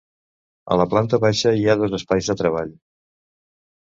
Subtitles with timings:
[0.75, 2.77] A la planta baixa hi ha dos espais de treball.